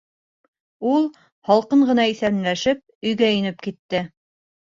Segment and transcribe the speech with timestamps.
[0.91, 1.03] Ул,
[1.49, 4.03] һалҡын ғына иҫәнләшеп, өйгә инеп китте.